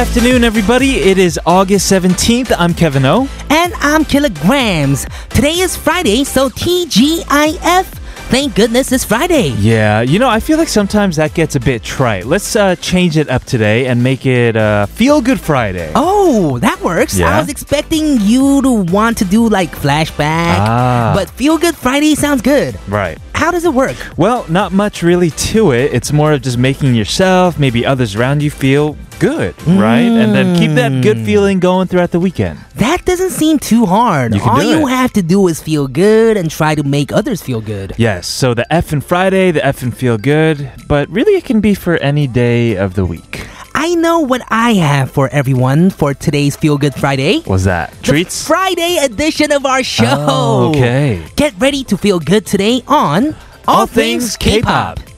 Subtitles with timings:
[0.00, 0.92] Good afternoon, everybody.
[0.96, 2.54] It is August 17th.
[2.58, 3.28] I'm Kevin O.
[3.50, 5.06] And I'm Killagramz.
[5.28, 7.84] Today is Friday, so TGIF.
[8.30, 9.48] Thank goodness it's Friday.
[9.58, 12.24] Yeah, you know, I feel like sometimes that gets a bit trite.
[12.24, 15.92] Let's uh, change it up today and make it uh, Feel Good Friday.
[15.94, 17.18] Oh, that works.
[17.18, 17.36] Yeah?
[17.36, 21.12] I was expecting you to want to do like flashback, Ah.
[21.14, 22.74] but Feel Good Friday sounds good.
[22.88, 23.18] Right.
[23.34, 23.96] How does it work?
[24.16, 25.92] Well, not much really to it.
[25.92, 30.00] It's more of just making yourself, maybe others around you feel good, right?
[30.00, 31.24] And then keep that good hmm.
[31.24, 32.58] feeling going throughout the weekend.
[32.76, 34.34] That doesn't seem too hard.
[34.34, 34.90] You All you it.
[34.90, 37.92] have to do is feel good and try to make others feel good.
[37.98, 41.60] Yes, so the F and Friday, the F and Feel Good, but really it can
[41.60, 43.46] be for any day of the week.
[43.74, 47.40] I know what I have for everyone for today's Feel Good Friday.
[47.40, 47.92] What's that?
[47.92, 48.46] The Treats?
[48.46, 50.04] Friday edition of our show.
[50.28, 51.24] Oh, okay.
[51.36, 53.36] Get ready to feel good today on
[53.68, 54.96] All Things K-Pop.
[54.96, 55.09] Bringing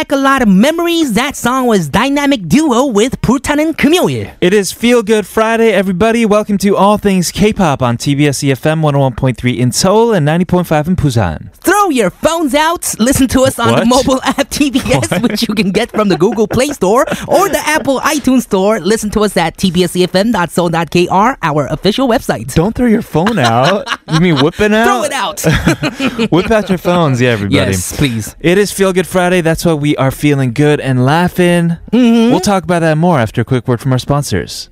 [0.00, 1.12] back a lot of memories.
[1.12, 4.34] That song was Dynamic Duo with Purtanen Kumyoil.
[4.40, 6.24] It is Feel Good Friday, everybody.
[6.24, 11.54] Welcome to All Things K-Pop on TBS EFM 101.3 in Seoul and 90.5 in Busan.
[11.56, 12.94] Throw your phones out.
[12.98, 13.80] Listen to us on what?
[13.80, 15.22] the mobile app TBS, what?
[15.30, 18.80] which you can get from the Google Play Store or the Apple iTunes Store.
[18.80, 22.54] Listen to us at tbsefm.seoul.kr, our official website.
[22.54, 23.86] Don't throw your phone out.
[24.10, 24.86] you mean whip it out?
[24.86, 26.30] Throw it out.
[26.32, 27.56] whip out your phones, yeah, everybody.
[27.56, 28.34] Yes, please.
[28.40, 29.42] It is Feel Good Friday.
[29.42, 31.76] That's what we are feeling good and laughing.
[31.92, 32.30] Mm-hmm.
[32.30, 34.70] We'll talk about that more after a quick word from our sponsors.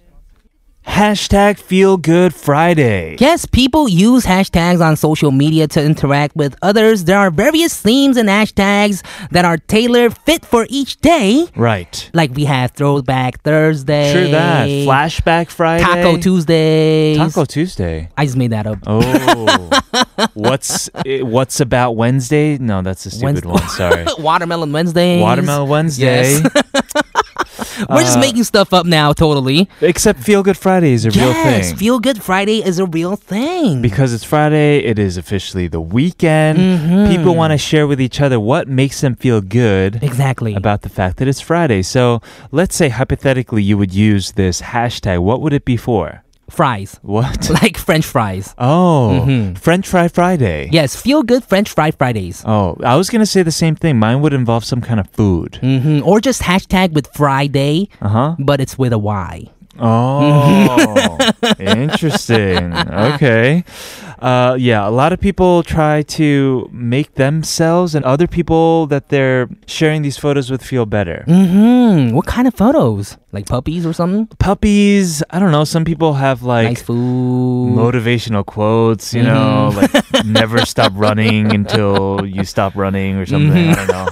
[0.89, 3.17] Hashtag Feel Good Friday.
[3.21, 7.05] Yes, people use hashtags on social media to interact with others.
[7.05, 11.47] There are various themes and hashtags that are tailored fit for each day.
[11.55, 12.11] Right.
[12.15, 14.13] Like we have Throwback Thursday.
[14.13, 14.67] True that.
[14.67, 15.85] Flashback Friday.
[15.85, 17.15] Taco Tuesday.
[17.17, 18.09] Taco Tuesday.
[18.17, 18.79] I just made that up.
[18.87, 19.81] Oh,
[20.35, 22.59] what's eh, what's about Wednesday?
[22.59, 23.69] No, that's a stupid Wednesday- one.
[23.69, 24.05] Sorry.
[24.19, 25.21] Watermelon Wednesday.
[25.21, 26.41] Watermelon Wednesday.
[26.41, 26.53] Yes.
[27.89, 29.69] We're just Uh, making stuff up now, totally.
[29.81, 31.63] Except Feel Good Friday is a real thing.
[31.63, 31.73] yes.
[31.73, 33.81] Feel Good Friday is a real thing.
[33.83, 36.59] because it's Friday, it is officially the weekend.
[36.59, 37.09] Mm-hmm.
[37.17, 40.55] People want to share with each other what makes them feel good exactly.
[40.55, 41.83] about the fact that it's Friday.
[41.83, 42.21] So
[42.53, 45.21] let's say hypothetically you would use this hashtag.
[45.21, 46.23] What would it be for?
[46.51, 46.99] Fries.
[47.03, 47.51] What?
[47.63, 48.55] Like French fries.
[48.59, 49.57] Oh, Mhm.
[49.59, 50.69] French Fry Friday.
[50.73, 52.43] Yes, Feel Good French Fry Fridays.
[52.47, 53.99] Oh, I was going to say the same thing.
[53.99, 55.57] Mine would involve some kind of food.
[55.61, 58.37] hmm Or just hashtag with Friday, Uh huh.
[58.39, 59.47] but it's with a Y.
[59.81, 61.17] Oh,
[61.59, 62.75] interesting.
[62.75, 63.65] Okay.
[64.21, 69.49] Uh, yeah, a lot of people try to make themselves and other people that they're
[69.67, 71.23] sharing these photos with feel better.
[71.27, 73.17] hmm What kind of photos?
[73.33, 74.27] Like puppies or something?
[74.39, 75.65] Puppies, I don't know.
[75.65, 77.77] Some people have like nice food.
[77.77, 79.93] motivational quotes, you know, like
[80.25, 83.69] never stop running until you stop running or something.
[83.71, 84.09] I don't know.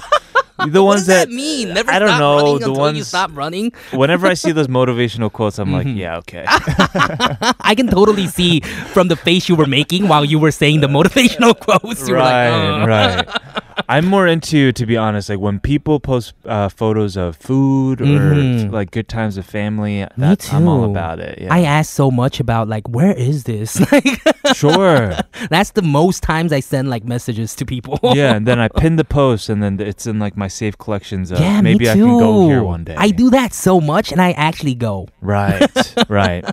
[0.68, 1.74] The what ones does that, mean?
[1.74, 3.72] Never I don't stop know, running the until you stop running.
[3.92, 6.44] whenever I see those motivational quotes, I'm like, yeah, okay.
[6.48, 8.60] I can totally see
[8.92, 12.08] from the face you were making while you were saying the motivational quotes.
[12.08, 13.28] Were like, right, "Uh." right.
[13.88, 18.04] I'm more into, to be honest, like when people post uh, photos of food or
[18.06, 18.72] Mhm.
[18.72, 20.00] like good times with family.
[20.02, 21.38] Me That's I'm all about it.
[21.42, 21.54] Yeah.
[21.54, 23.78] I ask so much about like where is this?
[23.92, 24.08] Like
[24.56, 25.16] sure.
[25.50, 28.00] that's the most times I send like messages to people.
[28.14, 31.30] yeah, and then I pin the post, and then it's in like my saved collections.
[31.30, 32.94] Of, Yeah, maybe me I can go here one day.
[32.96, 35.08] I do that so much, and I actually go.
[35.20, 35.68] Right,
[36.08, 36.44] right.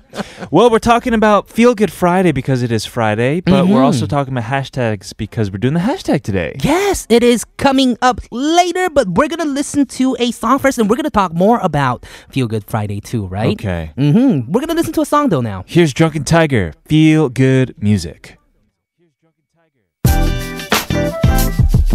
[0.51, 4.07] Well, we're talking about Feel Good Friday because it is Friday, but we're also Mm-hmm.
[4.15, 6.55] talking about hashtags because we're doing the hashtag today.
[6.61, 10.89] Yes, it is coming up later, but we're gonna listen to a song first, and
[10.89, 13.53] we're gonna talk more about Feel Good Friday too, right?
[13.53, 13.91] Okay.
[13.97, 14.51] Mm-hmm.
[14.51, 15.63] We're gonna listen to a song though now.
[15.67, 16.73] Here's Drunken Tiger.
[16.85, 18.37] Feel good music.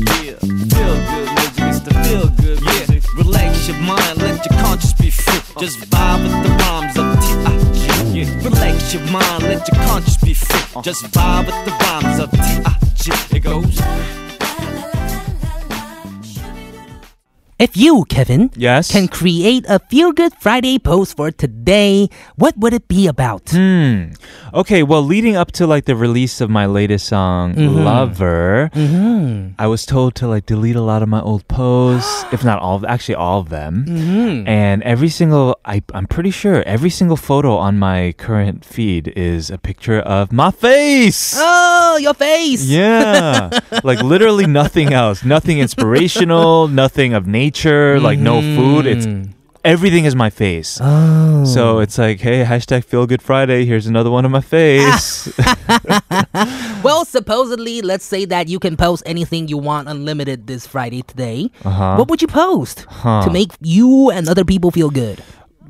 [0.09, 3.03] Yeah, feel good music, it's the feel good music.
[3.17, 5.41] Relax your mind, let your conscience be free.
[5.61, 7.78] Just vibe with the rhymes of T.I.G.
[8.19, 10.83] Yeah, relax your mind, let your conscience be free.
[10.83, 13.37] Just vibe with the rhymes of T.I.G.
[13.37, 14.28] It goes.
[17.59, 18.93] If you, Kevin, Yes.
[18.93, 23.51] can create a feel good Friday post for today, what would it be about?
[23.51, 24.15] Hmm.
[24.55, 27.83] Okay, well, leading up to like the release of my latest song, mm-hmm.
[27.83, 29.59] Lover, mm-hmm.
[29.59, 32.77] I was told to like delete a lot of my old posts, if not all
[32.77, 33.85] of actually all of them.
[33.89, 34.47] Mm-hmm.
[34.47, 39.51] And every single, I, I'm pretty sure every single photo on my current feed is
[39.51, 41.35] a picture of my face.
[41.37, 42.65] Oh, your face.
[42.65, 43.51] Yeah.
[43.83, 45.25] like literally nothing else.
[45.25, 47.48] Nothing inspirational, nothing of nature,
[48.01, 48.87] like no food.
[48.87, 49.07] It's
[49.65, 50.79] everything is my face.
[50.81, 51.45] Oh.
[51.45, 53.65] So it's like, hey, hashtag feel good Friday.
[53.65, 55.29] Here's another one of my face.
[56.83, 61.51] Well, supposedly, let's say that you can post anything you want unlimited this Friday today.
[61.65, 61.97] Uh-huh.
[61.97, 63.25] What would you post Huh.
[63.25, 65.21] to make you and other people feel good?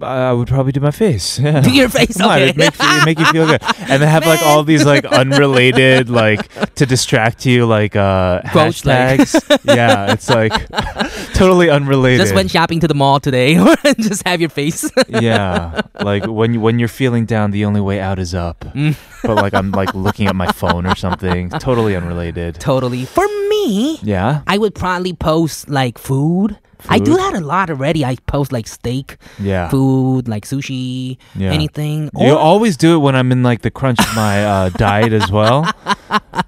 [0.03, 1.39] I would probably do my face.
[1.39, 1.61] Yeah.
[1.69, 2.50] Do your face, Come on, okay.
[2.50, 2.75] it make,
[3.05, 7.45] make you feel good, and then have like all these like unrelated, like to distract
[7.47, 9.59] you, like uh Quotes, like- hashtags.
[9.65, 10.53] yeah, it's like
[11.35, 12.21] totally unrelated.
[12.21, 13.55] Just went shopping to the mall today,
[13.99, 14.89] just have your face.
[15.09, 18.61] yeah, like when you, when you're feeling down, the only way out is up.
[18.61, 18.97] Mm.
[19.25, 22.55] but like I'm like looking at my phone or something, totally unrelated.
[22.61, 23.05] totally.
[23.05, 26.59] For me, Yeah, I would probably post like food.
[26.89, 28.05] I do that a lot already.
[28.05, 29.69] I post like steak, yeah.
[29.69, 31.51] food, like sushi, Yeah.
[31.53, 32.11] anything.
[32.17, 35.31] You always do it when I'm in like the crunch of my uh, diet as
[35.33, 35.67] well,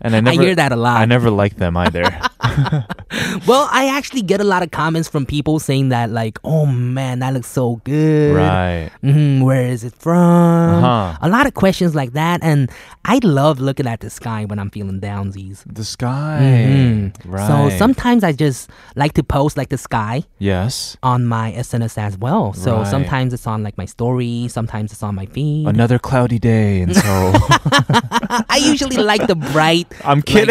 [0.00, 1.00] and I never I hear that a lot.
[1.00, 2.02] I never like them either.
[3.46, 7.18] well, I actually get a lot of comments from people saying that, like, "Oh man,
[7.20, 8.90] that looks so good." right.
[9.02, 10.84] hmm where is it from?
[10.84, 11.18] Uh-huh.
[11.22, 12.70] A lot of questions like that, and
[13.04, 15.62] I love looking at the sky when I'm feeling downsies.
[15.66, 16.38] The sky.
[16.40, 17.14] Mhm.
[17.24, 17.46] Right.
[17.46, 20.97] So sometimes I just like to post like the sky yes.
[21.03, 22.53] on my SNS as well.
[22.53, 22.87] So Right.
[22.87, 25.67] sometimes it's on like my story, sometimes it's on my feed.
[25.67, 27.33] Another cloudy day, and so
[28.49, 29.87] I usually like the bright.
[30.03, 30.47] I'm light kidding.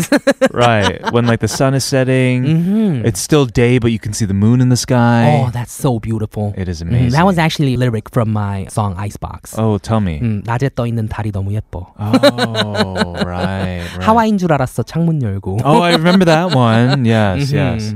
[0.00, 0.08] days.
[0.52, 3.04] right when like the sun is setting, Mhm.
[3.04, 5.42] it's still day, but you can see the moon in the sky.
[5.44, 6.54] Oh, that's so beautiful.
[6.56, 7.14] It is Mhm, amazing.
[7.18, 9.58] That was actually a lyric from my song Icebox.
[9.58, 10.20] Oh, tell me.
[10.22, 11.90] 음, 낮에 떠 있는 달이 너무 예뻐.
[11.98, 13.82] Oh, right.
[13.82, 14.02] right.
[14.04, 14.82] 하와이인 줄 알았어.
[14.84, 15.60] 창문 열고.
[15.64, 17.04] Oh, I remember that one.
[17.04, 17.94] Yes, yes.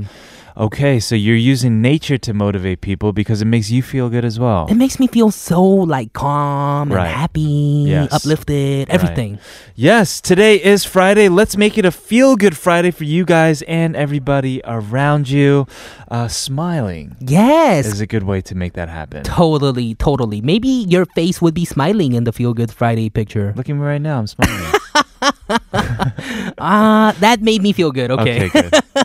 [0.56, 4.38] Okay, so you're using nature to motivate people because it makes you feel good as
[4.38, 4.66] well.
[4.70, 7.10] It makes me feel so like calm and Right.
[7.10, 8.12] happy, Yes.
[8.12, 9.40] uplifted, everything.
[9.74, 11.28] Yes, today is Friday.
[11.28, 15.66] Let's make it a feel good Friday for you guys and everybody around you.
[16.08, 17.86] Uh, smiling Yes.
[17.86, 19.24] is a good way to make that happen.
[19.24, 20.40] Totally, totally.
[20.40, 23.52] Maybe your face would be smiling in the Feel Good Friday picture.
[23.56, 24.20] Look at me right now.
[24.20, 24.54] I'm smiling.
[26.58, 28.10] Ah, that made me feel good.
[28.12, 28.48] Okay.
[28.50, 28.72] good.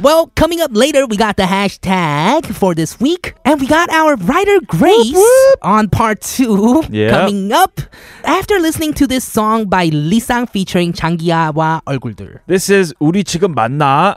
[0.00, 4.16] Well, coming up later, we got the hashtag for this week, and we got our
[4.16, 5.58] writer Grace whoop, whoop.
[5.62, 7.10] on part two yep.
[7.10, 7.80] coming up
[8.24, 12.40] after listening to this song by Leessang featuring 장기야와 얼굴들.
[12.46, 14.16] This is 우리 지금 만나.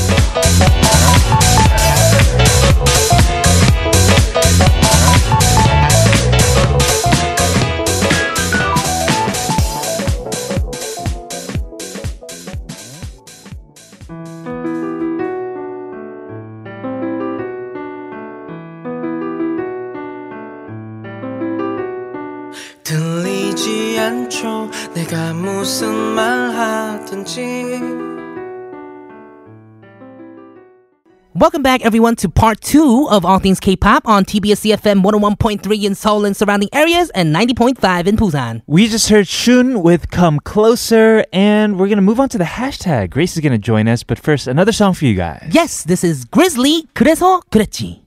[24.93, 28.11] 내가 무슨 말 하든지
[31.33, 35.95] Welcome back, everyone, to part two of All Things K-pop on TBS EFM 101.3 in
[35.95, 38.61] Seoul and surrounding areas and 90.5 in Busan.
[38.67, 42.43] We just heard Shun with Come Closer, and we're going to move on to the
[42.43, 43.11] hashtag.
[43.11, 45.49] Grace is going to join us, but first, another song for you guys.
[45.51, 48.01] Yes, this is Grizzly, 그래서 그랬지.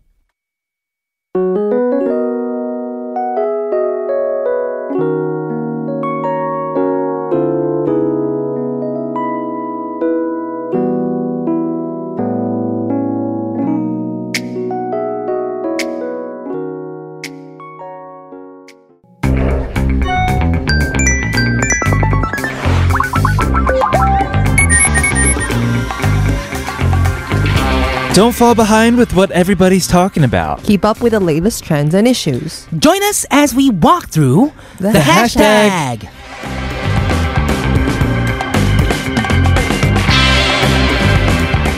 [28.14, 30.62] Don't fall behind with what everybody's talking about.
[30.62, 32.64] Keep up with the latest trends and issues.
[32.78, 36.08] Join us as we walk through the, The hashtag.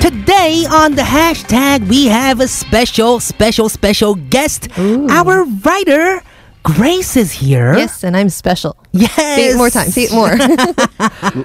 [0.02, 4.68] Today on the hashtag, we have a special, special, special guest.
[4.78, 6.20] Our writer,
[6.66, 7.74] Grace, is here.
[7.76, 8.76] Yes, and I'm special.
[8.90, 9.14] Yes.
[9.14, 9.94] Say it more times.
[9.94, 10.34] Say it more.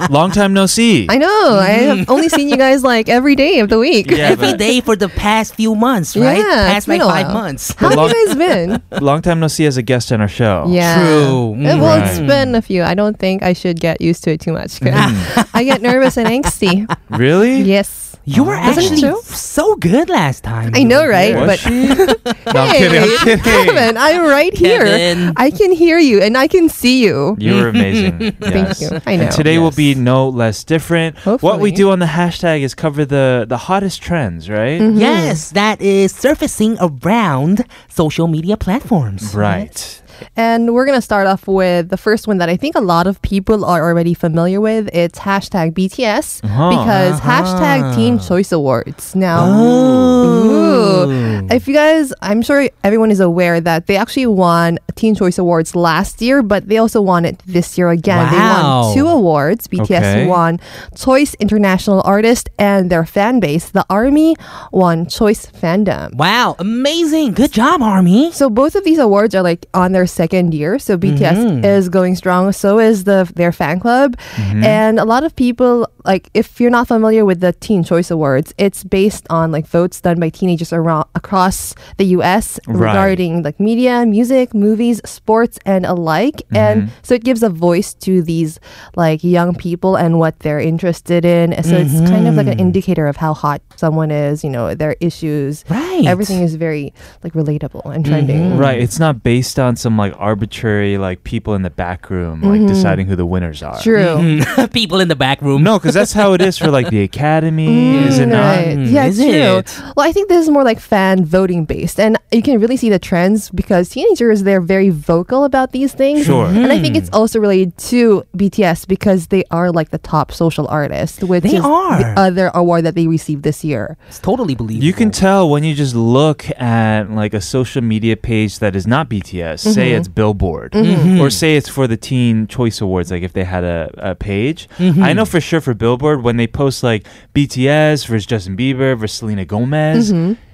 [0.09, 1.05] Long time no see.
[1.09, 1.59] I know.
[1.61, 4.09] I have only seen you guys like every day of the week.
[4.09, 6.37] Yeah, Every but day for the past few months, right?
[6.37, 7.73] Yeah, past it's been like a five months.
[7.75, 8.81] How have Long- you guys been?
[9.01, 10.65] long time no see as a guest on our show.
[10.69, 10.95] Yeah.
[10.97, 11.53] True.
[11.53, 12.27] Uh, Well, it's Right.
[12.27, 12.81] been a few.
[12.83, 14.79] I don't think I should get used to it too much.
[14.91, 15.47] Mm.
[15.53, 16.85] I get nervous and angsty.
[17.09, 17.61] Really?
[17.61, 18.10] Yes.
[18.23, 19.19] You were Isn't actually true?
[19.23, 20.73] so good last time.
[20.75, 21.35] I know, right?
[21.35, 21.87] Was But- she?
[21.87, 22.13] no,
[22.45, 23.01] I'm Hey, kidding.
[23.01, 23.43] I'm kidding.
[23.43, 24.85] Kevin, I'm right here.
[24.85, 25.33] Kevin.
[25.37, 27.35] I can hear you and I can see you.
[27.39, 28.19] You were amazing.
[28.41, 28.81] Thank yes.
[28.81, 28.99] you.
[29.07, 29.23] I know.
[29.23, 31.17] And today will be no less different.
[31.25, 31.71] What we Hopefully.
[31.71, 34.79] do on the hashtag is cover the the hottest trends, right?
[34.79, 34.99] Mm-hmm.
[34.99, 39.33] Yes, that is surfacing around social media platforms.
[39.33, 40.01] Right.
[40.35, 43.07] And we're going to start off with the first one that I think a lot
[43.07, 44.89] of people are already familiar with.
[44.93, 46.69] It's hashtag BTS Uh-huh.
[46.69, 47.31] because Uh-huh.
[47.43, 49.15] hashtag Teen Choice Awards.
[49.15, 51.09] Now, Oh.
[51.09, 51.47] Ooh.
[51.51, 55.75] If you guys, I'm sure everyone is aware that they actually won Teen Choice Awards
[55.75, 58.31] last year, but they also won it this year again.
[58.31, 59.67] They won two awards.
[59.67, 60.27] BTS Okay.
[60.27, 60.59] won
[60.95, 64.35] Choice International Artist, and their fan base, the ARMY,
[64.71, 66.15] won Choice Fandom.
[66.15, 67.33] Wow, amazing.
[67.33, 68.31] Good job, Army.
[68.31, 70.77] So both of these awards are like on their second year.
[70.79, 71.65] So BTS Mm-hmm.
[71.65, 72.51] is going strong.
[72.51, 74.63] So is the their fan club, Mm-hmm.
[74.63, 78.53] and a lot of people like if you're not familiar with the Teen Choice Awards,
[78.57, 82.59] it's based on like votes done by teenagers around across the U.S.
[82.67, 82.89] Right.
[82.89, 86.41] regarding like media, music, movies, sports, and alike.
[86.49, 86.55] Mm-hmm.
[86.57, 88.59] And so it gives a voice to these
[88.95, 91.53] like young people and what they're interested in.
[91.63, 94.43] So it's kind of like an indicator of how hot someone is.
[94.43, 95.63] You know, their issues.
[95.69, 96.05] Right.
[96.07, 98.57] Everything is very like relatable and trending.
[98.57, 98.79] Right.
[98.81, 102.67] It's not based on some like arbitrary like people in the back room like mm-hmm.
[102.67, 103.79] deciding who the winners are.
[103.81, 104.41] True.
[104.71, 105.63] People in the back room.
[105.63, 108.07] No, because that's how it is for like the academy, mm.
[108.07, 108.55] is it Mm, not?
[108.55, 108.77] Right.
[108.87, 109.83] Yeah, Is it's true.
[109.87, 109.93] it?
[109.95, 112.89] Well, I think this is more like fan voting based, and you can really see
[112.89, 116.25] the trends because teenagers they're very vocal about these things.
[116.25, 116.45] Sure.
[116.45, 116.99] And I think mm.
[116.99, 121.57] it's also related to BTS because they are like the top social artist, which They
[121.57, 121.97] is are.
[121.99, 123.97] the other award that they received this year.
[124.07, 124.85] It's totally believable.
[124.85, 128.87] You can tell when you just look at like a social media page that is
[128.87, 130.13] not BTS, say it's mm-hmm.
[130.15, 131.19] Billboard, mm-hmm.
[131.19, 134.67] or say it's for the Teen Choice Awards, like if they had a, a page.
[134.77, 135.03] Mm-hmm.
[135.03, 139.17] I know for sure for Billboard, when they post like BTS versus Justin Bieber versus
[139.17, 140.11] Selena Gomez,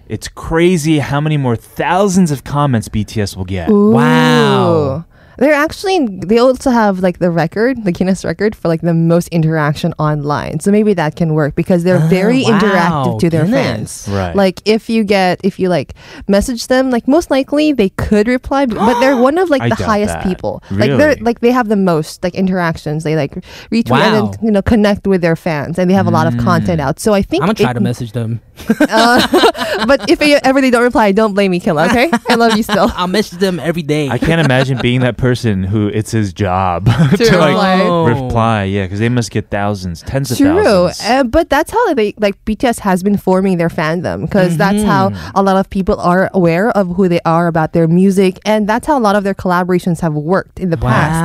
[0.07, 3.69] it's crazy how many more thousands of comments BTS will get.
[3.69, 5.05] Wow.
[5.37, 5.41] Ooh.
[5.45, 9.27] They're actually they also have like the record, the Guinness record for like the most
[9.29, 10.59] interaction online.
[10.59, 12.59] So maybe that can work because they're Ah, very wow.
[12.59, 14.05] interactive to their Goodness.
[14.05, 14.15] fans.
[14.15, 14.35] Right.
[14.35, 15.93] Like if you get if you like
[16.27, 19.69] message them, like most likely they could reply, but, but they're one of like I
[19.69, 20.23] the highest that.
[20.23, 20.63] people.
[20.71, 21.21] Like they're Really?
[21.21, 23.03] like they have the most like interactions.
[23.03, 23.33] They like
[23.71, 24.31] retweet Wow.
[24.31, 26.99] and you know connect with their fans, and they have a lot of content out.
[26.99, 28.41] So I think I'm gonna try it- to message them.
[28.89, 31.85] uh, but if they, ever they don't reply, don't blame me, Killa.
[31.85, 32.89] Okay, I love you still.
[32.95, 34.09] I'll message them every day.
[34.09, 38.09] I can't imagine being that person who it's his job to, like reply.
[38.23, 38.63] reply.
[38.63, 41.01] Yeah, because they must get thousands, tens of True, thousands.
[41.09, 45.09] uh, but that's how they like BTS has been forming their fandom because that's how
[45.09, 45.31] Mm-hmm.
[45.35, 48.87] a lot of people are aware of who they are about their music, and that's
[48.87, 51.17] how a lot of their collaborations have worked in the past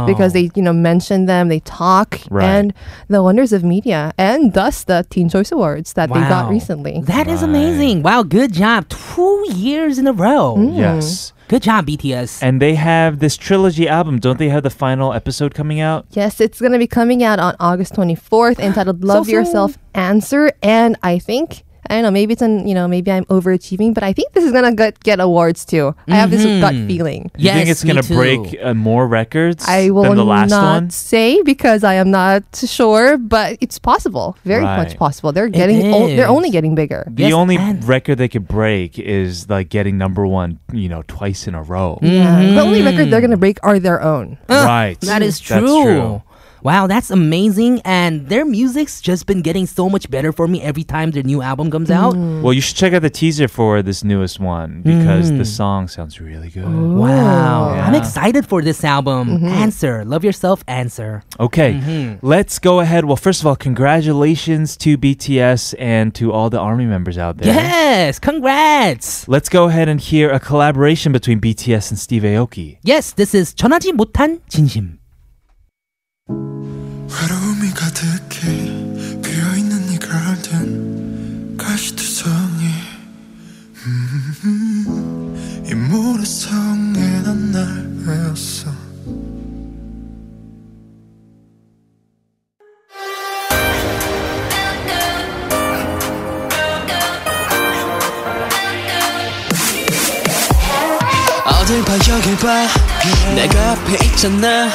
[0.00, 0.06] Wow.
[0.06, 2.44] because they you know mention them, they talk, Right.
[2.44, 2.74] and
[3.08, 7.00] the wonders of media, and thus the Teen Choice Awards that they got recently.
[7.04, 7.48] That is Right.
[7.50, 8.02] amazing.
[8.02, 8.88] Wow, good job.
[8.88, 10.56] Two years in a row.
[10.58, 10.76] Mm.
[10.76, 11.32] Yes.
[11.48, 12.40] Good job, BTS.
[12.42, 14.20] And they have this trilogy album.
[14.20, 16.06] Don't they have the final episode coming out?
[16.12, 19.34] Yes, it's gonna be coming out on August 24th, entitled "Love soon.
[19.34, 21.64] Yourself, Answer," and I think.
[21.90, 22.10] I don't know.
[22.12, 22.86] Maybe it's an you know.
[22.86, 25.94] Maybe I'm overachieving, but I think this is gonna get, get awards too.
[26.08, 27.30] I have this gut feeling.
[27.36, 28.14] You think it's gonna too.
[28.14, 30.90] break uh, more records I will than the last not one?
[30.90, 34.36] say because I am not sure, but it's possible.
[34.44, 35.32] Very much possible.
[35.32, 35.92] They're getting.
[35.92, 37.04] O- they're only getting bigger.
[37.10, 41.02] The Yes, only and- record they could break is like getting number one, you know,
[41.08, 41.98] twice in a row.
[42.02, 42.40] Yeah.
[42.54, 44.38] The only record they're gonna break are their own.
[44.48, 44.98] Right.
[45.00, 46.22] That is true.
[46.59, 46.65] That's true.
[46.65, 47.81] Wow, that's amazing.
[47.85, 51.41] And their music's just been getting so much better for me every time their new
[51.43, 52.15] album comes out.
[52.17, 55.37] Well, you should check out the teaser for this newest one because Mm.
[55.37, 56.65] the song sounds really good.
[56.65, 57.75] Wow.
[57.75, 57.85] Yeah.
[57.85, 59.37] I'm excited for this album.
[59.37, 59.47] Mm-hmm.
[59.61, 60.03] Answer.
[60.05, 61.21] Love yourself, answer.
[61.39, 62.25] Okay, Mm-hmm.
[62.25, 63.05] let's go ahead.
[63.05, 67.53] Well, first of all, congratulations to BTS and to all the ARMY members out there.
[67.53, 69.27] Yes, congrats.
[69.27, 72.77] Let's go ahead and hear a collaboration between BTS and Steve Aoki.
[72.83, 74.97] Yes, this is 전하지 못한 진심.
[77.10, 82.70] 외로움이 가득해 비어있는 이 가든 가시투성이.
[85.66, 88.49] 이 모래성에 난날 외웠어
[101.90, 102.68] 봐.
[103.34, 104.70] 내가 앞에 있잖아.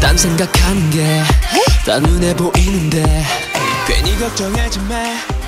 [0.00, 3.02] 딴 생각하는 게다 눈에 보이는데.
[3.86, 4.94] 괜히 걱정하지 마.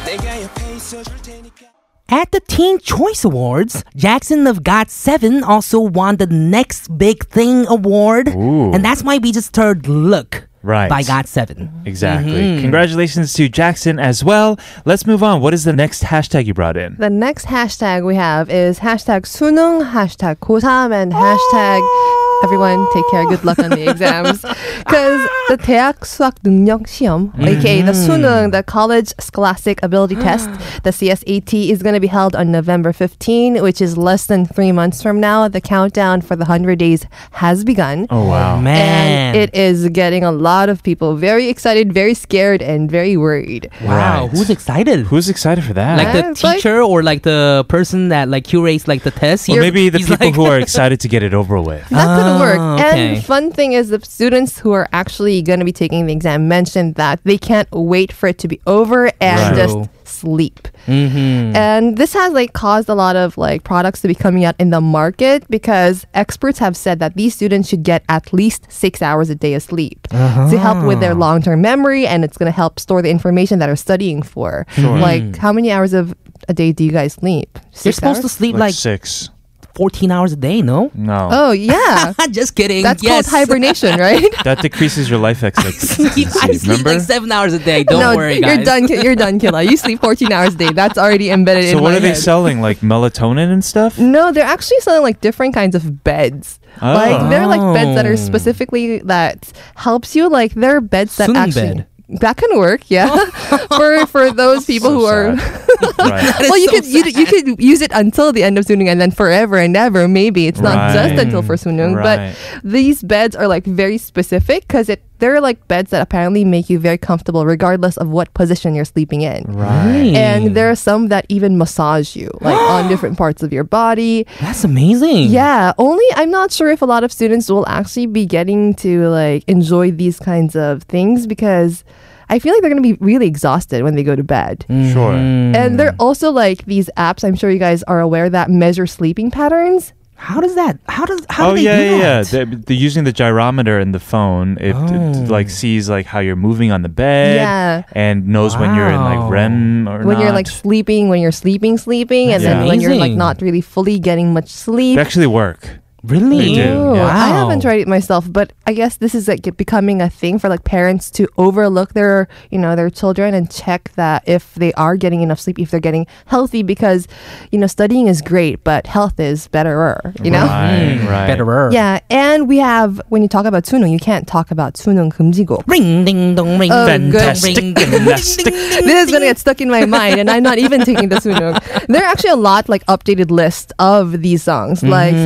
[0.07, 1.67] 내가 옆에 있어줄 테니까.
[2.09, 8.29] At the Teen Choice Awards, Jackson of GOT7 also won the Next Big Thing Award,
[8.29, 8.73] Ooh.
[8.73, 10.49] and that's my just third look.
[10.67, 10.89] Right.
[10.91, 11.87] By GOT7.
[11.87, 12.33] Exactly.
[12.33, 12.61] Mm-hmm.
[12.63, 14.59] Congratulations to Jackson as well.
[14.85, 15.41] Let's move on.
[15.41, 16.97] What is the next hashtag you brought in?
[16.97, 21.81] The next hashtag we have is hashtag Sunung, hashtag Kosam, and hashtag.
[21.83, 22.16] Oh!
[22.44, 24.42] everyone take care, good luck on the exams.
[24.42, 30.50] Because the 대학 수학 능력 시험, aka the 수능, the College Scholastic Ability Test,
[30.84, 34.72] the CSAT, is going to be held on November 15, which is less than three
[34.72, 35.48] months from now.
[35.48, 38.08] The countdown for the 100 days has begun.
[38.10, 38.60] Oh, wow.
[38.60, 39.36] Man.
[39.36, 43.70] And it is getting a lot of people very excited, very scared, and very worried.
[43.84, 44.30] wow, Right.
[44.32, 45.06] who's excited?
[45.08, 45.98] Who's excited for that?
[45.98, 49.12] like the Uh, it's like- teacher or like the person that like curates like the
[49.12, 49.48] test?
[49.50, 51.88] or You're- maybe the he's people like- who are excited to get it over with.
[51.90, 52.59] That could work.
[52.59, 53.15] Ah, okay.
[53.17, 56.49] And fun thing is, the students who are actually going to be taking the exam
[56.49, 59.55] mentioned that they can't wait for it to be over and Right.
[59.57, 60.69] just sleep.
[60.87, 61.55] Mhm.
[61.57, 64.71] And this has like caused a lot of like products to be coming out in
[64.71, 69.29] the market because experts have said that these students should get at least six hours
[69.31, 72.57] a day of sleep to help with their long term memory and it's going to
[72.57, 74.67] help store the information that are studying for.
[74.79, 76.15] Like, how many hours of
[76.49, 77.51] a day do you guys sleep?
[77.55, 79.31] You're Six supposed to sleep Like like six.
[79.77, 80.91] 14 hours a day, no?
[80.95, 81.29] No.
[81.31, 82.15] Oh, yeah.
[82.31, 82.83] Just kidding.
[82.83, 83.29] That's yes.
[83.31, 84.25] called hibernation, right?
[84.43, 86.25] That decreases your life expectancy.
[86.27, 86.93] I sleep Remember?
[86.95, 87.85] like seven hours a day.
[87.85, 88.57] Don't no, worry, guys.
[88.57, 88.89] you're done.
[88.89, 89.63] Ki- You're done, Killa.
[89.63, 90.73] You sleep 14 hours a day.
[90.73, 92.17] That's already embedded so in what my are they head.
[92.17, 92.61] selling?
[92.63, 93.99] Like melatonin and stuff?
[93.99, 96.59] No, they're actually selling like different kinds of beds.
[96.81, 98.11] Like they're like beds that Oh.
[98.11, 100.29] are specifically that helps you.
[100.29, 101.87] Like they're beds that Sunung actually bed.
[102.09, 102.89] That can work.
[102.91, 103.09] Yeah,
[103.77, 105.35] for for those people So who are.
[105.99, 106.35] right.
[106.41, 109.01] well, you so could you, you could use it until the end of Sunung and
[109.01, 110.07] then forever and ever.
[110.09, 112.35] Maybe it's not just until for Sunung, Right.
[112.37, 116.69] but these beds are like very specific because it they're like beds that apparently make
[116.69, 119.45] you very comfortable regardless of what position you're sleeping in.
[119.45, 120.15] Right.
[120.15, 124.27] And there are some that even massage you, like on different parts of your body.
[124.41, 125.29] That's amazing.
[125.29, 129.09] Yeah, only I'm not sure if a lot of students will actually be getting to
[129.09, 131.85] like enjoy these kinds of things because
[132.29, 134.65] I feel like they're going to be really exhausted when they go to bed.
[134.69, 135.13] Sure.
[135.13, 138.87] And there are also like these apps, I'm sure you guys are aware that measure
[138.87, 139.93] sleeping patterns.
[140.17, 140.79] How does that?
[140.89, 141.21] How does?
[141.29, 142.23] How oh do they yeah, do yeah, yeah.
[142.23, 142.31] that?
[142.31, 144.57] They're, they're using the gyrometer in the phone.
[144.59, 145.27] It, it, Oh.
[145.29, 147.37] like sees like how you're moving on the bed.
[147.37, 147.83] Yeah.
[147.93, 151.77] And knows when you're in like REM or when you're like sleeping, when you're sleeping,
[151.79, 154.97] sleeping, and That's then when you're like not really fully getting much sleep.
[154.97, 155.81] They actually work.
[156.07, 156.39] Really?
[156.39, 157.07] They do, yeah.
[157.07, 160.49] I haven't tried it myself, but I guess this is like becoming a thing for
[160.49, 164.97] like parents to overlook their, you know, their children and check that if they are
[164.97, 167.09] getting enough sleep, if they're getting healthy, because,
[167.51, 170.47] you know, studying is great, but health is betterer, you know?
[170.47, 170.99] Right.
[171.01, 171.27] Mm.
[171.27, 171.71] Betterer.
[171.73, 172.01] Yeah.
[172.09, 175.67] And we have, when you talk about Sunung, you can't talk about Sunung 금지곡.
[175.67, 176.71] Ring, ding, dong, ring.
[176.71, 177.75] Oh, fantastic.
[177.75, 181.17] This is going to get stuck in my mind, and I'm not even taking the
[181.17, 181.59] Sunung.
[181.87, 185.25] There are actually a lot like updated list of these songs, like mm.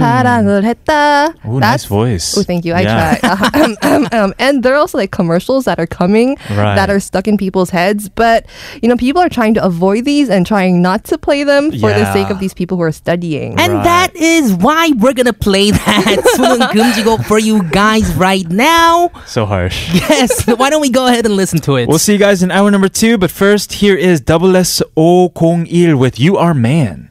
[0.70, 1.34] 했다.
[1.46, 2.38] Ooh, That's, nice voice.
[2.38, 2.72] Oh, thank you.
[2.72, 3.14] Yeah.
[3.14, 3.40] I try.
[3.60, 6.74] Um, um, um, um, and there are also like commercials that are coming right.
[6.76, 8.08] that are stuck in people's heads.
[8.08, 8.46] But,
[8.82, 11.90] you know, people are trying to avoid these and trying not to play them for
[11.90, 11.98] yeah.
[11.98, 13.58] the sake of these people who are studying.
[13.58, 13.84] And right.
[13.84, 19.10] that is why we're going to play that Gumjigo for you guys right now.
[19.26, 19.92] So harsh.
[19.94, 20.46] Yes.
[20.58, 21.88] why don't we go ahead and listen to it?
[21.88, 23.18] We'll see you guys in hour number two.
[23.18, 27.10] But first, here is Double S O Kong Il with You Are Man.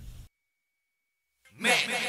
[1.59, 1.73] man.
[1.87, 2.08] man.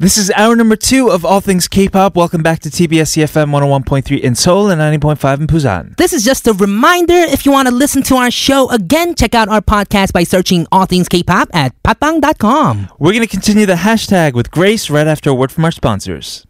[0.00, 2.14] This is hour number two of All Things K-pop.
[2.14, 5.96] Welcome back to TBS EFM 101.3 in Seoul and 90.5 in Busan.
[5.96, 7.14] This is just a reminder.
[7.14, 10.68] If you want to listen to our show again, check out our podcast by searching
[10.70, 12.90] All Things K-pop at podbbang.com.
[13.00, 16.46] We're going to continue the hashtag with Grace right after a word from our sponsors.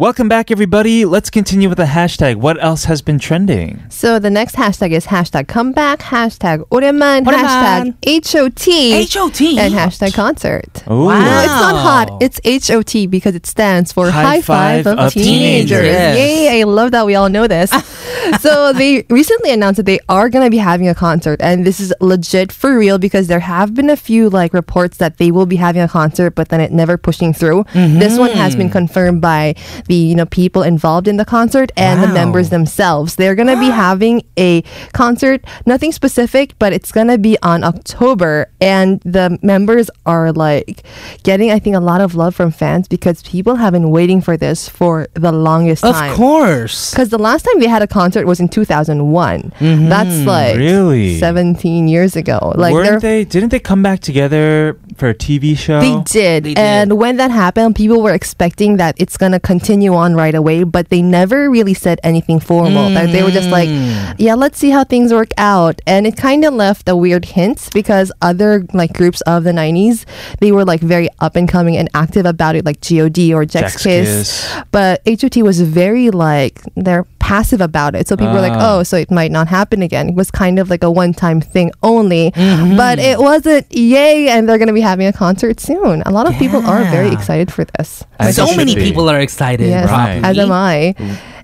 [0.00, 1.04] Welcome back, everybody.
[1.04, 2.36] Let's continue with the hashtag.
[2.36, 3.82] What else has been trending?
[3.90, 7.94] So the next hashtag is hashtag comeback, hashtag 오랜만, 오랜만.
[8.00, 9.58] hashtag HOT, HOT.
[9.58, 10.84] and hashtag concert.
[10.90, 11.04] Ooh.
[11.04, 11.20] Wow.
[11.20, 12.22] No, it's not hot.
[12.22, 15.80] It's HOT because it stands for High High, Five, Five of, of Teenagers.
[15.80, 15.84] Teenagers.
[15.84, 16.16] Yes.
[16.16, 17.70] Yay, I love that we all know this.
[18.39, 21.79] so they recently announced that they are going to be having a concert and this
[21.79, 25.45] is legit for real because there have been a few like reports that they will
[25.45, 27.65] be having a concert but then it never pushing through.
[27.73, 28.73] This one has been mm-hmm.
[28.73, 29.55] confirmed by
[29.87, 33.15] the, you know, people involved in the concert and the members themselves.
[33.15, 34.61] They're going to be having a
[34.93, 38.51] concert, nothing specific, but it's going to be on October.
[38.61, 40.83] And the members are like
[41.23, 44.37] getting, I think, a lot of love from fans because people have been waiting for
[44.37, 46.11] this for the longest Of time.
[46.11, 46.91] Of course.
[46.91, 49.53] Because the last time they had a concert was in 2001.
[49.59, 51.19] That's like Really?
[51.19, 52.53] 17 years ago.
[52.55, 53.23] Like Weren't they?
[53.25, 55.79] Didn't they come back together for a TV show?
[55.81, 56.43] They did.
[56.43, 56.57] They did.
[56.57, 60.63] And when that happened, people were expecting that it's going to continue on right away,
[60.63, 62.89] but they never really said anything formal.
[62.91, 64.15] Like they were just like, Mm.
[64.19, 65.81] yeah, let's see how things work out.
[65.87, 70.05] And it kind of left a weird hint because other like groups of the 90s,
[70.39, 73.73] they were like very up and coming and active about it, like GOD or Jax
[73.73, 74.07] Jax Kiss.
[74.07, 74.61] Kiss.
[74.71, 78.07] But HOT was very like, they're passive about it.
[78.07, 78.77] So people were like, Ah.
[78.79, 80.09] oh, so it might not happen again.
[80.09, 82.31] It was kind of like a one time thing only.
[82.77, 86.03] But it wasn't, yay, and they're going to be having a concert soon.
[86.05, 87.13] A lot of people are very Yeah.
[87.13, 88.03] excited for this.
[88.19, 88.83] As so it should many be.
[88.83, 89.67] people are excited.
[89.67, 90.21] Yes, Right.
[90.23, 90.93] as am I.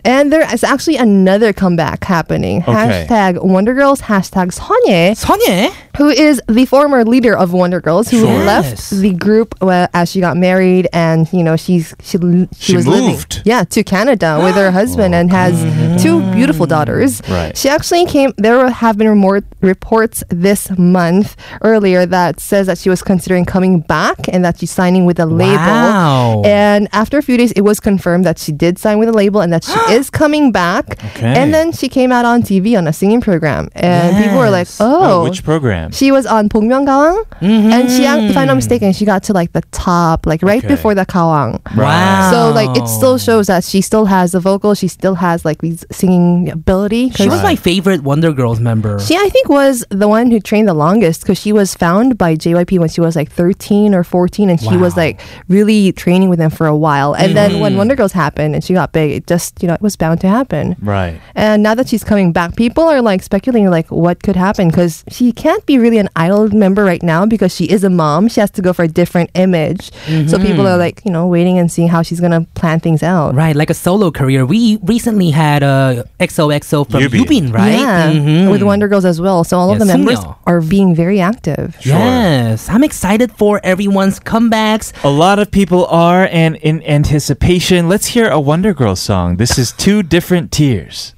[0.03, 2.61] And there is actually another comeback happening.
[2.63, 3.05] Okay.
[3.07, 5.71] Hashtag Wonder Girls, hashtag Sunye, 선예?
[5.97, 8.43] who is the former leader of Wonder Girls, who Sure.
[8.45, 12.75] left the group uh, as she got married, and you know she's she she, She
[12.75, 13.35] was moved.
[13.37, 15.53] living yeah to Canada with her husband and has
[16.01, 17.21] two beautiful daughters.
[17.29, 17.55] Right.
[17.57, 18.33] She actually came.
[18.37, 23.81] There have been more reports this month earlier that says that she was considering coming
[23.81, 25.51] back and that she's signing with a label.
[25.57, 26.41] Wow.
[26.45, 29.41] And after a few days, it was confirmed that she did sign with a label
[29.41, 31.03] and that she is coming back.
[31.15, 31.33] Okay.
[31.37, 33.69] And then she came out on TV on a singing program.
[33.73, 34.23] And yes.
[34.23, 35.21] people were like, oh.
[35.21, 35.23] oh.
[35.23, 35.91] Which program?
[35.91, 37.25] She was on Bokmyeon Gawang.
[37.39, 37.71] Mm-hmm.
[37.71, 40.67] And she, if I'm not mistaken, she got to like the top, like right okay.
[40.67, 41.59] before the Gawang.
[41.75, 42.31] Wow.
[42.31, 44.73] So like it still shows that she still has the vocal.
[44.75, 47.11] She still has like these singing ability.
[47.11, 48.99] She was my favorite Wonder Girls member.
[48.99, 52.35] She, I think, was the one who trained the longest because she was found by
[52.35, 54.49] JYP when she was like 13 or 14.
[54.49, 54.71] And wow.
[54.71, 57.13] she was like really training with them for a while.
[57.13, 57.35] And mm-hmm.
[57.35, 57.77] then when mm-hmm.
[57.79, 60.27] Wonder Girls happened and she got big, it just, you know, it was bound to
[60.27, 60.75] happen.
[60.79, 61.19] Right.
[61.33, 65.03] And now that she's coming back, people are like speculating like what could happen because
[65.09, 68.27] she can't be really an idol member right now because she is a mom.
[68.27, 69.91] She has to go for a different image.
[70.29, 73.33] So people are like, you know, waiting and seeing how she's gonna plan things out.
[73.33, 74.45] Right, like a solo career.
[74.45, 77.25] We recently had uh, XOXO from Yubin.
[77.25, 77.71] Yubin, right?
[77.79, 78.51] Yeah, Mhm.
[78.51, 79.43] with Wonder Girls as well.
[79.43, 80.35] So all of the members Sungyeol.
[80.45, 81.75] are being very active.
[81.81, 84.93] Yes, I'm excited for everyone's comebacks.
[85.03, 89.37] A lot of people are, and in anticipation, let's hear a Wonder Girls song.
[89.37, 91.14] This is Two Different Tears.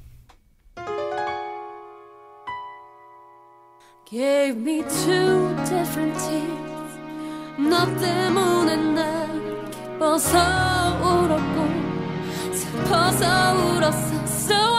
[4.04, 6.92] Gave me two different tears
[7.58, 10.38] 너 때문에 난 기뻐서
[11.02, 14.71] 울었고 슬퍼서 울었어 So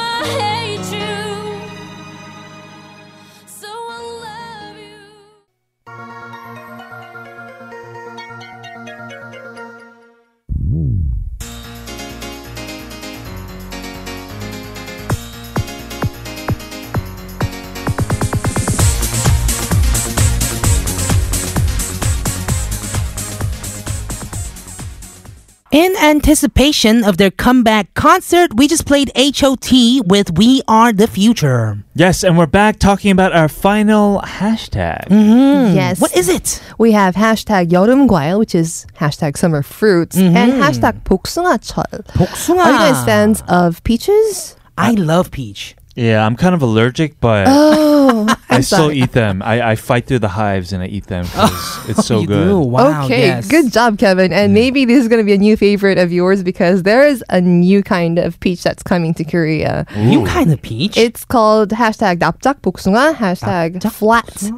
[25.73, 29.69] In anticipation of their comeback concert, we just played HOT
[30.03, 31.83] with We Are the Future.
[31.93, 35.05] Yes, and we're back talking about our final hashtag.
[35.11, 36.01] Yes.
[36.01, 36.59] What is it?
[36.79, 41.85] We have hashtag 여름과일, which is hashtag summer fruits, and hashtag 복숭아철.
[42.17, 42.65] 복숭아.
[42.65, 44.55] Are you guys fans of peaches?
[44.75, 45.75] I love peach.
[45.95, 48.97] Yeah, I'm kind of allergic, but Oh, I I'm still sorry.
[48.99, 49.41] eat them.
[49.41, 52.45] I, I fight through the hives and I eat them 'cause it's so you good.
[52.49, 52.57] do.
[52.59, 53.05] Wow.
[53.05, 53.47] okay, yes.
[53.47, 54.33] good job, Kevin.
[54.33, 57.23] And maybe this is going to be a new favorite of yours because there is
[57.29, 59.85] a new kind of peach that's coming to Korea.
[59.95, 60.97] New kind of peach.
[60.97, 64.51] It's called hashtag 납작 복숭아, hashtag flat.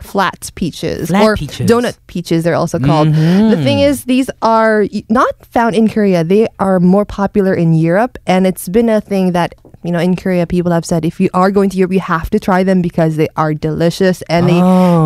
[0.00, 1.68] Flat peaches Flat or peaches.
[1.68, 3.08] donut peaches, they're also called.
[3.08, 6.22] The thing is, these are y- not found in Korea.
[6.22, 10.15] They are more popular in Europe, and it's been a thing that you know, in
[10.15, 12.81] Korea, people have said if you are going to Europe, you have to try them
[12.81, 14.59] because they are delicious and they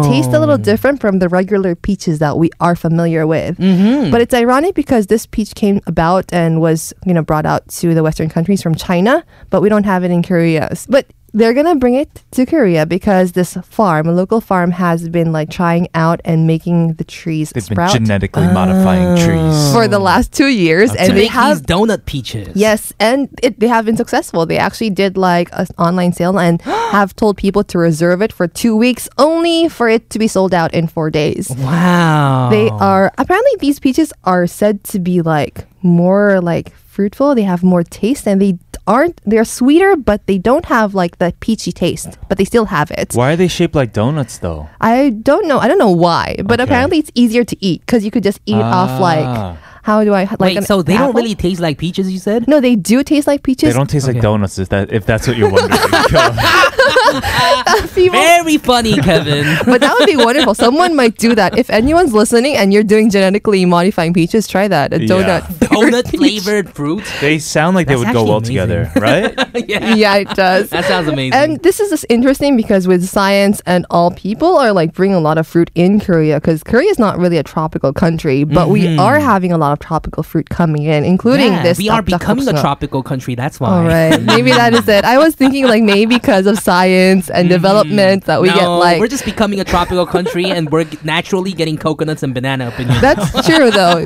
[0.10, 3.58] taste a little different from the regular peaches that we are familiar with.
[3.58, 4.12] Mm-hmm.
[4.12, 7.94] But it's ironic because this peach came about and was, you know, brought out to
[7.94, 10.72] the Western countries from China, but we don't have it in Korea.
[10.90, 15.32] But they're gonna bring it to Korea because this farm, a local farm, has been
[15.32, 19.72] like trying out and making the trees They've sprout been genetically modifying trees.
[19.72, 22.50] for the last two years, to and they make have these donut peaches.
[22.56, 24.48] Yes, and it, they have been successful.
[24.48, 26.60] They actually did like an online sale and
[26.92, 30.56] have told people to reserve it for two weeks, only for it to be sold
[30.56, 31.52] out in four days.
[31.52, 32.50] Wow.
[32.50, 37.36] They are apparently these peaches are said to be like more like fruitful.
[37.36, 39.22] They have more taste, and they aren't.
[39.26, 42.18] They're sweeter, but they don't have like the peachy taste.
[42.30, 43.14] But they still have it.
[43.14, 44.70] Why are they shaped like donuts though?
[44.82, 45.60] I don't know.
[45.60, 46.64] I don't know why, but Okay.
[46.64, 49.26] apparently it's easier to eat because you could just eat it off like.
[49.26, 49.58] Ah.
[49.88, 50.40] How do I like?
[50.42, 52.46] Wait, an so they don't really taste like peaches, you said?
[52.46, 53.70] No, they do taste like peaches.
[53.70, 54.60] They don't taste like donuts.
[54.60, 55.80] If that if that's what you're wondering.
[58.12, 59.46] Very funny, Kevin.
[59.66, 60.54] but that would be wonderful.
[60.56, 61.58] Someone might do that.
[61.58, 64.94] If anyone's listening and you're doing genetically modifying peaches, try that.
[64.94, 65.08] A Yeah.
[65.08, 65.42] donut.
[65.60, 67.04] donut flavored fruit.
[67.22, 68.56] they sound like they would go well amazing.
[68.56, 69.34] together, right?
[69.70, 69.96] yeah.
[69.96, 70.70] yeah, it does.
[70.70, 71.34] That sounds amazing.
[71.34, 75.22] And this is just interesting because with science and all, people are like bringing a
[75.22, 78.84] lot of fruit in Korea because Korea is not really a tropical country, but we
[78.84, 79.00] mm-hmm.
[79.00, 81.78] are having a lot of of tropical fruit coming in, including yeah, this.
[81.78, 83.36] We are becoming a tropical country.
[83.36, 83.70] That's why.
[83.70, 85.06] All right, maybe that is it.
[85.06, 87.56] I was thinking like maybe because of science and mm-hmm.
[87.56, 91.54] development that we no, get like we're just becoming a tropical country and we're naturally
[91.54, 93.02] getting coconuts and banana up in here.
[93.02, 94.06] That's true though.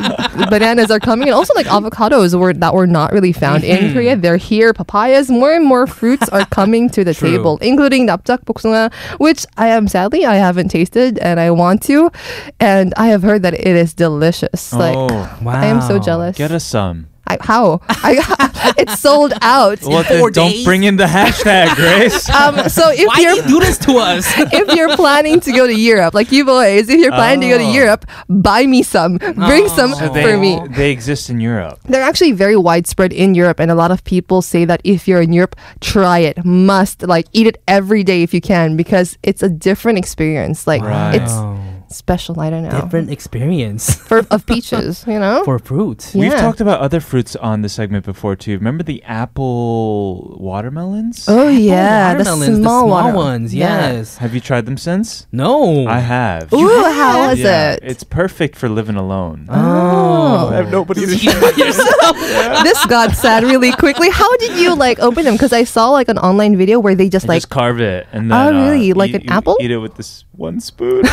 [0.49, 1.33] Bananas are coming in.
[1.33, 3.85] Also like avocados were that were not really found mm-hmm.
[3.85, 4.15] in Korea.
[4.15, 4.73] They're here.
[4.73, 5.29] Papayas.
[5.29, 7.31] More and more fruits are coming to the true.
[7.31, 12.11] table, including napjak boksunga, which I am sadly I haven't tasted and I want to,
[12.59, 14.73] and I have heard that it is delicious.
[14.73, 15.07] Oh,
[15.41, 15.61] wow wow.
[15.61, 16.37] I am so jealous.
[16.37, 17.07] get us some.
[17.27, 17.79] I, how?
[17.89, 19.79] I it's sold out.
[19.83, 20.65] Well, then four don't days?
[20.65, 22.27] bring in the hashtag, Grace.
[22.29, 24.25] Um, so if Why you're you do this to us?
[24.37, 27.57] if you're planning to go to Europe, like you boys, if you're planning to go
[27.57, 27.71] to Oh.
[27.81, 29.17] Europe, buy me some.
[29.17, 30.11] Bring some Oh.
[30.13, 30.59] they, for me.
[30.75, 31.79] They exist in Europe.
[31.85, 35.21] They're actually very widespread in Europe, and a lot of people say that if you're
[35.21, 36.43] in Europe, try it.
[36.43, 40.67] Must like eat it every day if you can because it's a different experience.
[40.67, 41.15] Like Right.
[41.15, 41.57] it's Wow.
[41.93, 42.39] Special.
[42.39, 45.43] I don't know different experience for of peaches, you know.
[45.43, 46.11] for fruit.
[46.15, 48.57] We've talked about other fruits on the segment before too.
[48.57, 51.25] Remember the apple watermelons?
[51.27, 53.53] oh yeah, the watermelons, the small, small water- ones.
[53.55, 53.91] Yeah.
[53.91, 54.17] Yes.
[54.17, 55.27] Have you tried them since?
[55.31, 55.87] No.
[55.87, 56.51] I have.
[56.53, 57.79] Ooh, how was yeah, it?
[57.83, 59.47] It's perfect for living alone.
[59.49, 60.49] oh.
[60.51, 62.17] I have nobody to You by yourself.
[62.63, 64.09] this got sad really quickly.
[64.09, 65.35] How did you like open them?
[65.35, 68.07] Because I saw like an online video where they just I like just carve it
[68.11, 68.93] and Oh, then uh, really?
[68.93, 69.57] Like eat- an apple?
[69.61, 71.03] Eat it with this one spoon.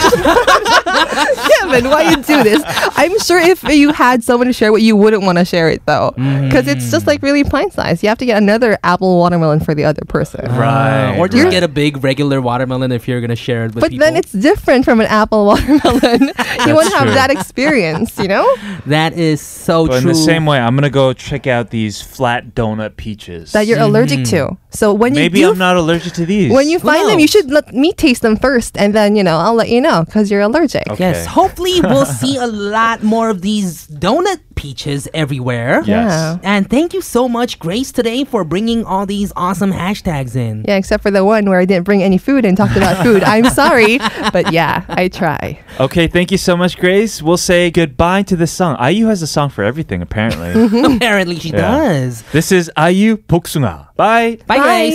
[1.69, 2.63] Kevin, why you do this?
[2.67, 5.85] I'm sure if you had someone to share with you wouldn't want to share it
[5.87, 6.45] though, mm.
[6.45, 8.03] because it's just like really pint sized.
[8.03, 10.51] You have to get another apple watermelon for the other person.
[10.53, 11.17] right.
[11.19, 11.51] or just right.
[11.51, 14.07] get a big regular watermelon if you're gonna share it with But people.
[14.07, 16.23] then it's different from an apple watermelon.
[16.67, 18.57] you won't have that experience, you know?
[18.87, 22.55] that is so But in the same way, I'm gonna go check out these flat
[22.55, 23.53] donut peaches.
[23.53, 24.31] That you're allergic mm.
[24.31, 24.57] to.
[24.71, 26.53] So when you Maybe I'm not allergic to these.
[26.53, 29.37] when you find them, you should let me taste them first, and then you know,
[29.39, 30.89] I'll let you know because you're allergic.
[30.89, 31.11] Okay.
[31.11, 31.27] Yes.
[31.27, 35.83] Hopefully, we'll see a lot more of these donut peaches everywhere.
[35.85, 35.87] Yes.
[35.87, 36.39] Yeah.
[36.43, 40.65] And thank you so much, Grace, today for bringing all these awesome hashtags in.
[40.69, 43.25] Yeah, except for the one where I didn't bring any food and talked about food.
[43.25, 43.99] I'm sorry,
[44.33, 45.61] but yeah, I try.
[45.81, 47.21] Okay, thank you so much, Grace.
[47.21, 48.77] We'll say goodbye to this song.
[48.81, 50.55] IU has a song for everything, apparently.
[50.69, 50.97] Mm-hmm.
[50.97, 51.79] apparently, she yeah.
[51.79, 52.23] does.
[52.33, 53.95] This is IU Poksuna.
[53.97, 54.39] Bye.
[54.47, 54.59] Bye.
[54.59, 54.91] Bye,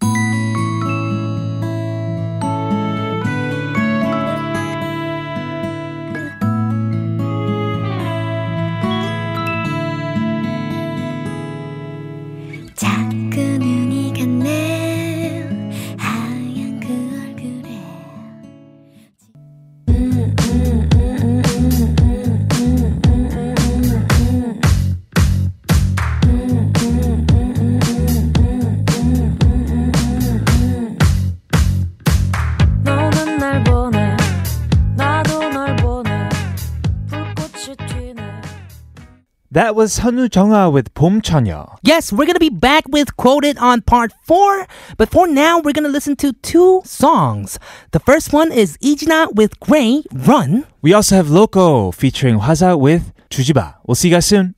[0.00, 0.57] Grace.
[39.58, 41.78] That was Hanu Jonga with 봄처녀.
[41.82, 45.88] Yes, we're gonna be back with Quoted on part 4, but for now we're gonna
[45.88, 47.58] listen to two songs.
[47.90, 50.64] The first one is Ijina with Gray, Run.
[50.80, 53.74] We also have Loco featuring Hwasa with 주지마.
[53.84, 54.54] We'll see you guys soon.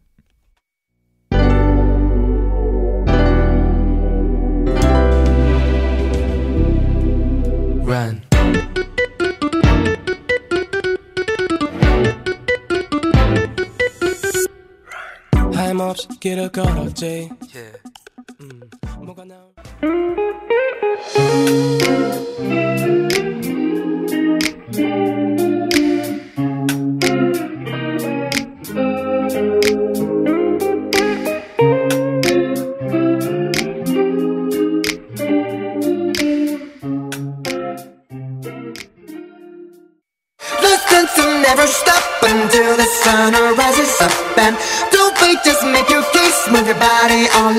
[7.88, 8.19] Run.
[15.78, 17.30] ops, get a call, Jay.
[17.52, 17.76] Yeah.
[21.42, 21.79] Mm.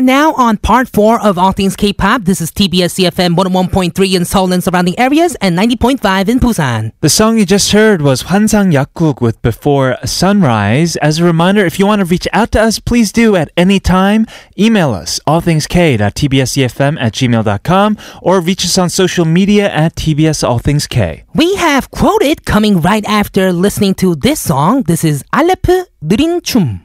[0.00, 2.22] are now on part four of All Things K-pop.
[2.22, 6.92] This is TBS EFM 101.3 in Seoul and surrounding areas and 90.5 in Busan.
[7.02, 10.96] The song you just heard was Hwansang Yakguk with Before Sunrise.
[10.96, 13.78] As a reminder, if you want to reach out to us, please do at any
[13.78, 14.26] time.
[14.58, 20.86] Email us, allthingsk.tbsefm at gmail.com or reach us on social media at TBS All Things
[20.86, 21.24] K.
[21.34, 24.84] We have quoted coming right after listening to this song.
[24.84, 26.80] This is Alep 느린 춤.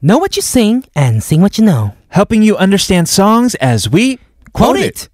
[0.00, 1.92] Know what you sing and sing what you know.
[2.10, 4.20] Helping you understand songs as we
[4.52, 5.08] Quote it.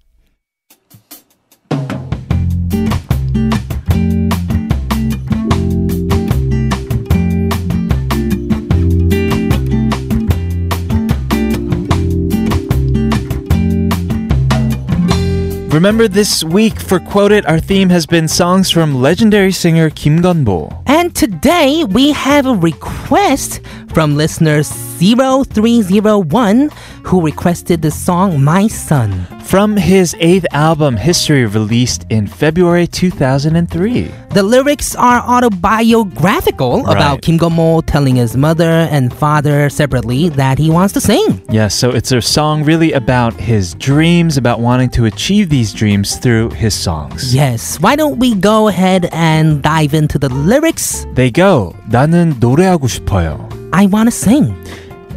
[15.73, 20.83] Remember this week for Quoted, our theme has been songs from legendary singer Kim Gun-mo.
[20.85, 23.59] And today we have a request
[23.95, 26.69] from listener 0301
[27.05, 29.25] who requested the song My Son.
[29.39, 34.11] From his eighth album, History, released in February 2003.
[34.31, 36.91] The lyrics are autobiographical right.
[36.91, 41.41] about Kim Gun-mo telling his mother and father separately that he wants to sing.
[41.49, 46.17] Yeah, so it's a song really about his dreams, about wanting to achieve these dreams
[46.17, 47.33] through his songs.
[47.33, 51.07] Yes, why don't we go ahead and dive into the lyrics?
[51.13, 53.44] They go, 나는 노래하고 싶어요.
[53.75, 54.55] I want to sing.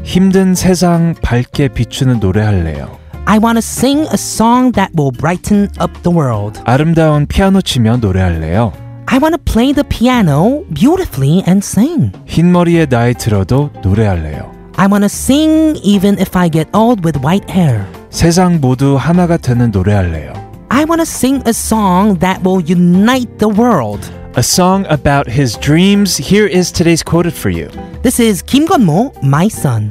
[0.02, 2.98] 힘든 세상 밝게 비추는 노래 할래요.
[3.24, 6.60] I want to sing a song that will brighten up the world.
[6.64, 8.72] 아름다운 피아노 치며 노래할래요.
[9.06, 12.10] I want to play the piano beautifully and sing.
[12.26, 14.50] 흰머리에 나이 들어도 노래할래요.
[14.76, 17.86] I want to sing even if I get old with white hair.
[18.10, 20.32] 세상 모두 하나가 되는 노래할래요.
[20.70, 24.17] I want to sing a song that will unite the world.
[24.38, 26.16] A song about his dreams.
[26.16, 27.66] Here is today's quoted for you.
[28.04, 29.90] This is Kim Gun-mo, My Son.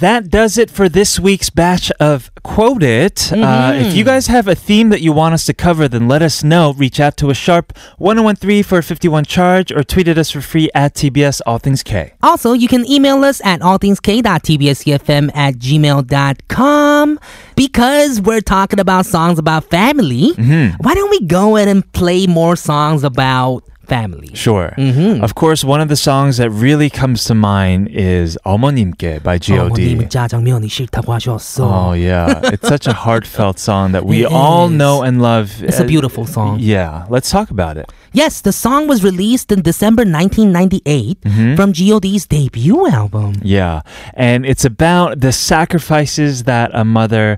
[0.00, 3.32] That does it for this week's batch of Quote It.
[3.32, 6.20] Uh, if you guys have a theme that you want us to cover, then let
[6.20, 6.72] us know.
[6.72, 10.40] Reach out to a sharp 1013 for a 51 charge or tweet at us for
[10.40, 12.12] free at TBS All Things K.
[12.22, 17.20] Also, you can email us at allthingsk.tbsefm at gmail.com.
[17.54, 20.30] Because we're talking about songs about family,
[20.78, 24.29] why don't we go in and play more songs about family?
[24.35, 24.73] Sure.
[25.21, 29.95] Of course, one of the songs that really comes to mind is 어머님께 by G.O.D.
[29.97, 31.63] 어머님은 짜장면이 싫다고 하셨어.
[31.65, 34.77] Oh yeah, it's such a heartfelt song that we It all is.
[34.77, 35.63] know and love.
[35.63, 36.57] It's a Uh, beautiful song.
[36.61, 37.91] Yeah, let's talk about it.
[38.13, 41.55] Yes, the song was released in December 1998 Mm-hmm.
[41.55, 43.35] from G.O.D's debut album.
[43.43, 43.81] Yeah,
[44.13, 47.37] and it's about the sacrifices that a mother,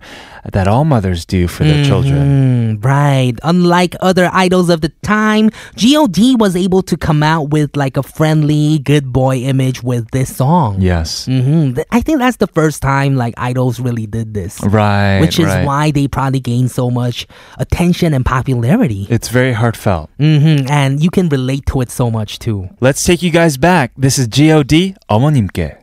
[0.51, 2.79] that all mothers do for their children.
[2.79, 3.35] Mm, right.
[3.43, 8.03] Unlike other idols of the time, G.O.D was able to come out with like a
[8.03, 10.81] friendly, good boy image with this song.
[10.81, 14.59] Yes, hmm I think that's the first time like idols really did this.
[14.63, 15.19] right.
[15.19, 15.65] Which is right.
[15.65, 17.27] why they probably gained so much
[17.57, 19.07] attention and popularity.
[19.09, 20.09] it's very heartfelt.
[20.17, 22.69] hmm And you can relate to it so much too.
[22.79, 23.91] Let's take you guys back.
[23.97, 24.95] This is G.O.D.
[25.09, 25.77] 어머님께.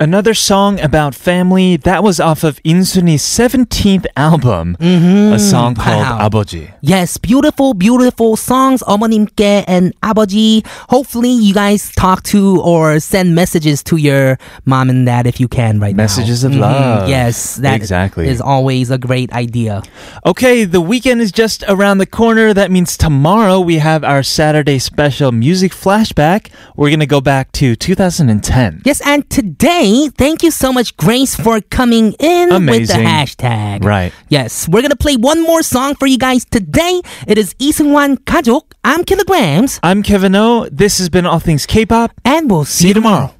[0.00, 5.32] Another song about family that was off of Insooni's 17th album, mm-hmm.
[5.34, 6.44] a song called wow.
[6.80, 13.82] Yes, beautiful, beautiful songs, 어머님께 and "Aboji." Hopefully, you guys talk to or send messages
[13.90, 16.44] to your mom and dad if you can right messages now.
[16.44, 16.60] Messages of mm-hmm.
[16.60, 17.08] love.
[17.08, 18.28] Yes, that exactly.
[18.28, 19.82] is always a great idea.
[20.24, 22.54] Okay, the weekend is just around the corner.
[22.54, 26.52] That means tomorrow we have our Saturday special music flashback.
[26.76, 28.82] We're going to go back to 2010.
[28.84, 32.80] Yes, and today, Thank you so much, Grace, for coming in Amazing.
[32.80, 33.84] with the hashtag.
[33.84, 34.12] Right.
[34.28, 37.00] Yes, we're gonna play one more song for you guys today.
[37.26, 38.72] It is Iseungwan Kajok.
[38.84, 39.80] I'm Killagramz.
[39.82, 40.68] I'm Kevin O.
[40.70, 43.32] This has been All Things K-pop, and we'll see, see you tomorrow.